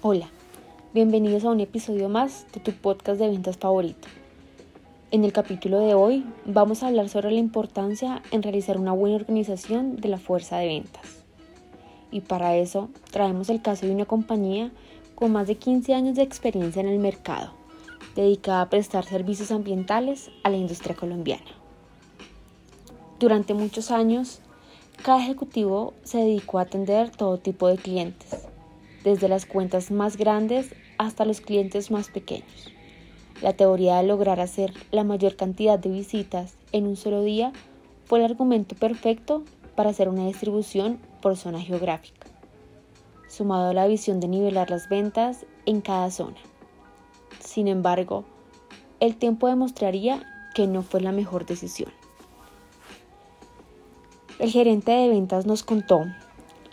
[0.00, 0.30] Hola,
[0.94, 4.06] bienvenidos a un episodio más de tu podcast de ventas favorito.
[5.10, 9.16] En el capítulo de hoy vamos a hablar sobre la importancia en realizar una buena
[9.16, 11.24] organización de la fuerza de ventas.
[12.12, 14.70] Y para eso traemos el caso de una compañía
[15.16, 17.50] con más de 15 años de experiencia en el mercado,
[18.14, 21.50] dedicada a prestar servicios ambientales a la industria colombiana.
[23.18, 24.38] Durante muchos años,
[25.02, 28.46] cada ejecutivo se dedicó a atender todo tipo de clientes,
[29.08, 32.72] desde las cuentas más grandes hasta los clientes más pequeños.
[33.40, 37.52] La teoría de lograr hacer la mayor cantidad de visitas en un solo día
[38.04, 39.44] fue el argumento perfecto
[39.74, 42.26] para hacer una distribución por zona geográfica,
[43.28, 46.38] sumado a la visión de nivelar las ventas en cada zona.
[47.40, 48.24] Sin embargo,
[49.00, 50.22] el tiempo demostraría
[50.54, 51.92] que no fue la mejor decisión.
[54.38, 56.04] El gerente de ventas nos contó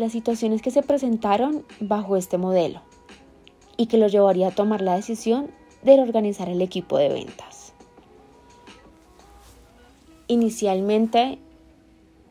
[0.00, 2.80] las situaciones que se presentaron bajo este modelo
[3.76, 5.50] y que lo llevaría a tomar la decisión
[5.82, 7.72] de reorganizar el equipo de ventas.
[10.26, 11.38] Inicialmente,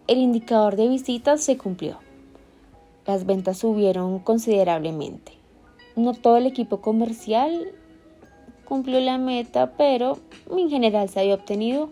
[0.07, 1.99] el indicador de visitas se cumplió.
[3.05, 5.33] Las ventas subieron considerablemente.
[5.95, 7.71] No todo el equipo comercial
[8.65, 11.89] cumplió la meta, pero en general se había obtenido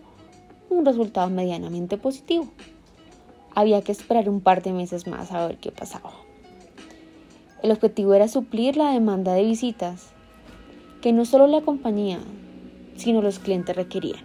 [0.70, 2.48] un resultado medianamente positivo
[3.58, 6.12] había que esperar un par de meses más a ver qué pasaba.
[7.60, 10.10] El objetivo era suplir la demanda de visitas
[11.02, 12.20] que no solo la compañía,
[12.94, 14.20] sino los clientes requerían.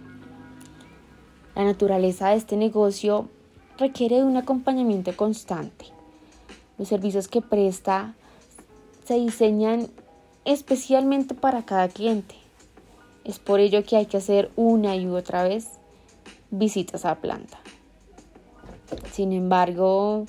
[1.56, 3.28] La naturaleza de este negocio
[3.76, 5.86] requiere de un acompañamiento constante.
[6.78, 8.14] Los servicios que presta
[9.04, 9.88] se diseñan
[10.44, 12.36] especialmente para cada cliente.
[13.24, 15.70] Es por ello que hay que hacer una y otra vez
[16.52, 17.63] visitas a planta.
[19.12, 20.26] Sin embargo,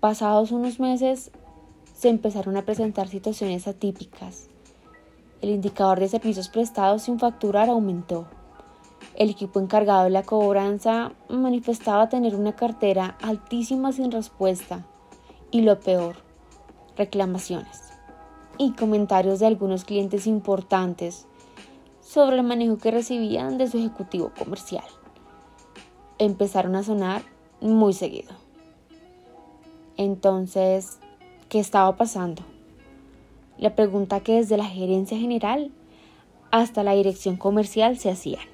[0.00, 1.30] pasados unos meses
[1.94, 4.48] se empezaron a presentar situaciones atípicas.
[5.40, 8.26] El indicador de servicios prestados sin facturar aumentó.
[9.14, 14.86] El equipo encargado de la cobranza manifestaba tener una cartera altísima sin respuesta
[15.50, 16.16] y lo peor,
[16.96, 17.92] reclamaciones
[18.58, 21.26] y comentarios de algunos clientes importantes
[22.00, 24.84] sobre el manejo que recibían de su ejecutivo comercial.
[26.18, 27.33] Empezaron a sonar
[27.72, 28.32] muy seguido.
[29.96, 30.98] Entonces,
[31.48, 32.42] ¿qué estaba pasando?
[33.58, 35.70] La pregunta que desde la gerencia general
[36.50, 38.44] hasta la dirección comercial se hacían.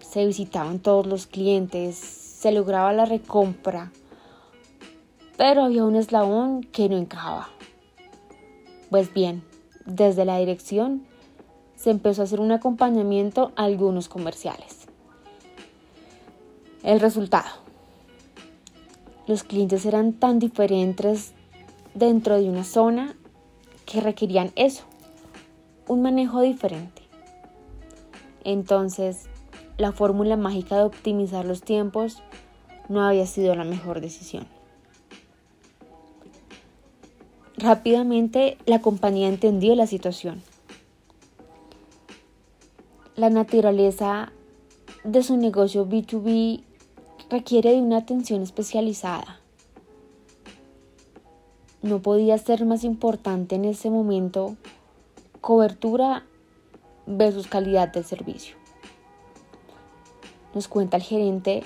[0.00, 3.92] Se visitaban todos los clientes, se lograba la recompra,
[5.36, 7.48] pero había un eslabón que no encajaba.
[8.90, 9.42] Pues bien,
[9.84, 11.06] desde la dirección
[11.76, 14.85] se empezó a hacer un acompañamiento a algunos comerciales.
[16.86, 17.48] El resultado.
[19.26, 21.32] Los clientes eran tan diferentes
[21.94, 23.16] dentro de una zona
[23.86, 24.84] que requerían eso,
[25.88, 27.02] un manejo diferente.
[28.44, 29.26] Entonces,
[29.78, 32.22] la fórmula mágica de optimizar los tiempos
[32.88, 34.46] no había sido la mejor decisión.
[37.56, 40.40] Rápidamente la compañía entendió la situación.
[43.16, 44.30] La naturaleza
[45.02, 46.65] de su negocio B2B
[47.28, 49.40] requiere de una atención especializada.
[51.82, 54.56] No podía ser más importante en ese momento
[55.40, 56.24] cobertura
[57.06, 58.56] versus calidad del servicio.
[60.54, 61.62] Nos cuenta el gerente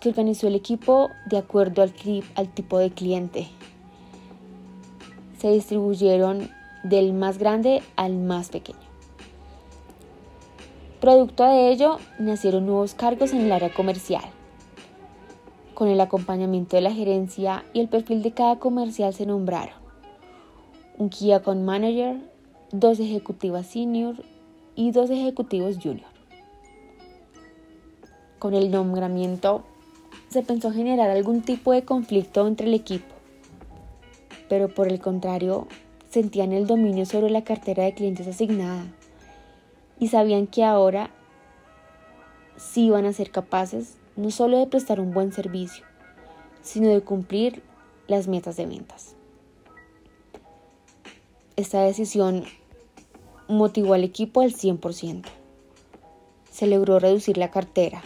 [0.00, 1.94] que organizó el equipo de acuerdo al,
[2.34, 3.48] al tipo de cliente.
[5.38, 6.50] Se distribuyeron
[6.84, 8.78] del más grande al más pequeño.
[11.00, 14.35] Producto de ello, nacieron nuevos cargos en el área comercial
[15.76, 19.74] con el acompañamiento de la gerencia y el perfil de cada comercial se nombraron
[20.96, 22.16] un Key Account Manager,
[22.72, 24.16] dos ejecutivas senior
[24.74, 26.08] y dos ejecutivos junior.
[28.38, 29.64] Con el nombramiento
[30.30, 33.14] se pensó generar algún tipo de conflicto entre el equipo,
[34.48, 35.68] pero por el contrario
[36.08, 38.86] sentían el dominio sobre la cartera de clientes asignada
[40.00, 41.10] y sabían que ahora
[42.56, 45.84] sí iban a ser capaces no solo de prestar un buen servicio,
[46.62, 47.62] sino de cumplir
[48.08, 49.14] las metas de ventas.
[51.56, 52.44] Esta decisión
[53.48, 55.24] motivó al equipo al 100%.
[56.50, 58.02] Se logró reducir la cartera,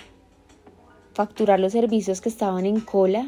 [1.15, 3.27] facturar los servicios que estaban en cola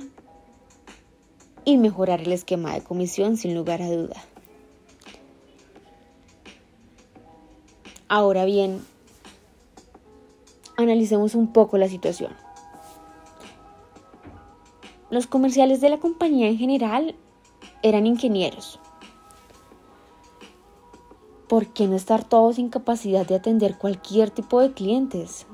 [1.65, 4.23] y mejorar el esquema de comisión sin lugar a duda.
[8.09, 8.85] Ahora bien,
[10.77, 12.33] analicemos un poco la situación.
[15.13, 17.15] Los comerciales de la compañía en general
[17.85, 18.81] eran ingenieros.
[21.53, 25.47] ¿por qué no estar todos sin capacidad de atender cualquier tipo de clientes?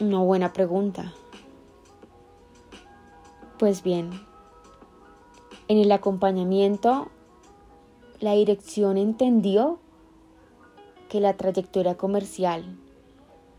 [0.00, 1.14] Una buena pregunta.
[3.56, 4.10] Pues bien,
[5.68, 7.06] en el acompañamiento,
[8.18, 9.78] la dirección entendió
[11.08, 12.76] que la trayectoria comercial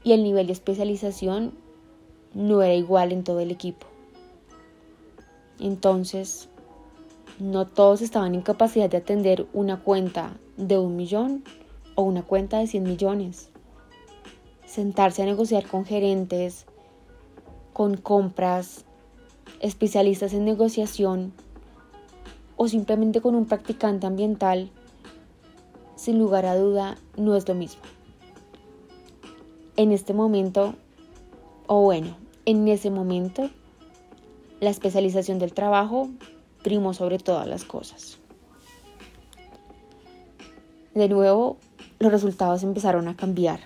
[0.03, 1.53] y el nivel de especialización
[2.33, 3.87] no era igual en todo el equipo.
[5.59, 6.49] Entonces,
[7.39, 11.43] no todos estaban en capacidad de atender una cuenta de un millón
[11.95, 13.49] o una cuenta de 100 millones.
[14.65, 16.65] Sentarse a negociar con gerentes,
[17.73, 18.85] con compras,
[19.59, 21.33] especialistas en negociación
[22.55, 24.71] o simplemente con un practicante ambiental,
[25.95, 27.81] sin lugar a duda, no es lo mismo.
[29.75, 30.73] En este momento,
[31.67, 33.49] o bueno, en ese momento,
[34.59, 36.09] la especialización del trabajo
[36.63, 38.17] primó sobre todas las cosas.
[40.93, 41.57] De nuevo,
[41.99, 43.59] los resultados empezaron a cambiar.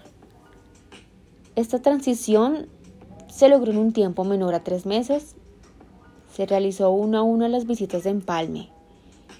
[1.55, 2.67] Esta transición
[3.29, 5.35] se logró en un tiempo menor a tres meses.
[6.33, 8.69] Se realizó uno a uno las visitas de empalme.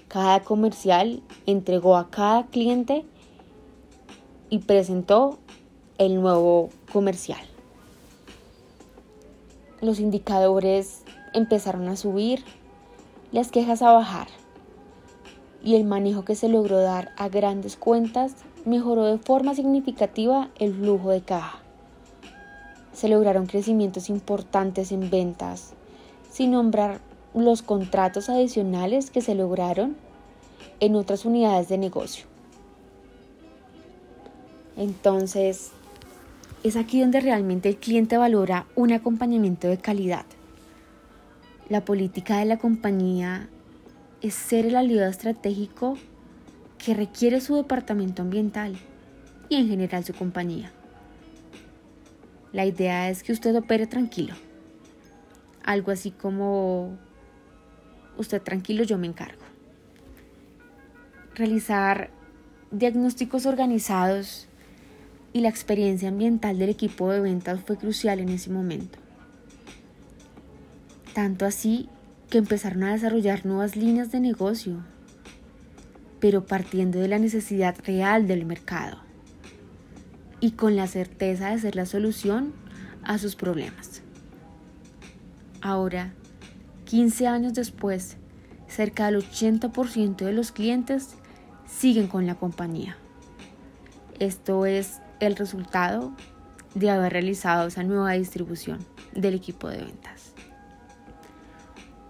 [0.08, 3.04] Cada comercial entregó a cada cliente
[4.50, 5.38] y presentó
[5.98, 7.40] el nuevo comercial.
[9.80, 11.01] Los indicadores
[11.32, 12.44] empezaron a subir,
[13.32, 14.28] las quejas a bajar
[15.64, 18.34] y el manejo que se logró dar a grandes cuentas
[18.64, 21.60] mejoró de forma significativa el flujo de caja.
[22.92, 25.72] Se lograron crecimientos importantes en ventas,
[26.30, 27.00] sin nombrar
[27.34, 29.96] los contratos adicionales que se lograron
[30.80, 32.26] en otras unidades de negocio.
[34.76, 35.70] Entonces,
[36.62, 40.24] es aquí donde realmente el cliente valora un acompañamiento de calidad.
[41.68, 43.48] La política de la compañía
[44.20, 45.96] es ser el aliado estratégico
[46.76, 48.76] que requiere su departamento ambiental
[49.48, 50.72] y en general su compañía.
[52.52, 54.34] La idea es que usted opere tranquilo.
[55.64, 56.98] Algo así como
[58.18, 59.42] usted tranquilo, yo me encargo.
[61.34, 62.10] Realizar
[62.72, 64.48] diagnósticos organizados
[65.32, 69.01] y la experiencia ambiental del equipo de ventas fue crucial en ese momento.
[71.14, 71.88] Tanto así
[72.30, 74.82] que empezaron a desarrollar nuevas líneas de negocio
[76.22, 78.98] pero partiendo de la necesidad real del mercado
[80.38, 82.52] y con la certeza de ser la solución
[83.02, 84.02] a sus problemas.
[85.60, 86.12] Ahora,
[86.84, 88.18] 15 años después,
[88.68, 91.16] cerca del 80% de los clientes
[91.66, 92.96] siguen con la compañía.
[94.20, 96.12] Esto es el resultado
[96.76, 98.78] de haber realizado esa nueva distribución
[99.12, 100.31] del equipo de ventas.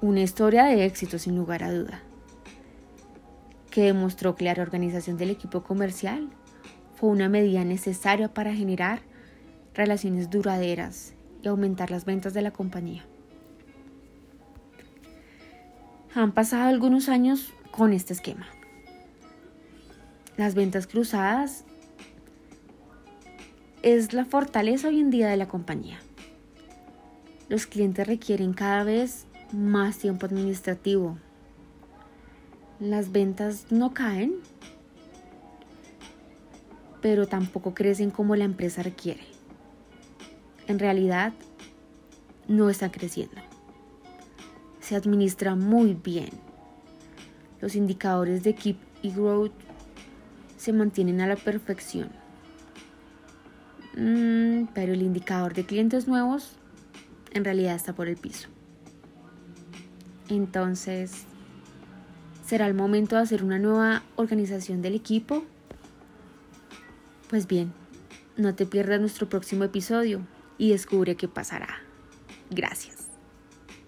[0.03, 2.03] Una historia de éxito sin lugar a duda
[3.71, 6.29] que demostró que la reorganización del equipo comercial
[6.97, 9.01] fue una medida necesaria para generar
[9.75, 13.05] relaciones duraderas y aumentar las ventas de la compañía.
[16.17, 18.49] Han pasado algunos años con este esquema.
[20.37, 21.65] Las ventas cruzadas
[23.83, 26.01] es la fortaleza hoy en día de la compañía.
[27.49, 31.19] Los clientes requieren cada vez más tiempo administrativo,
[32.81, 34.35] las ventas no caen,
[37.01, 39.25] pero tampoco crecen como la empresa requiere.
[40.67, 41.33] En realidad,
[42.49, 43.37] no están creciendo.
[44.81, 46.31] Se administra muy bien.
[47.61, 49.53] Los indicadores de Keep y Growth
[50.57, 52.11] se mantienen a la perfección.
[53.97, 56.57] Mm, pero el indicador de clientes nuevos
[57.33, 58.49] en realidad está por el piso.
[60.29, 61.27] Entonces,
[62.53, 65.45] ¿Será el momento de hacer una nueva organización del equipo?
[67.31, 67.73] Pues bien,
[68.37, 70.21] no te pierdas nuestro próximo episodio
[70.59, 71.81] y descubre qué pasará.
[72.51, 73.02] Gracias.